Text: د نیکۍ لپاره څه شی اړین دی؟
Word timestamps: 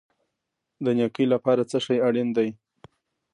د 0.83 0.85
نیکۍ 0.97 1.25
لپاره 1.33 1.61
څه 1.71 1.77
شی 1.85 1.97
اړین 2.07 2.29
دی؟ 2.37 2.49